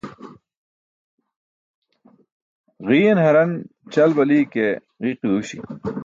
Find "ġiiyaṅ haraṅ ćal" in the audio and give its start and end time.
2.87-4.11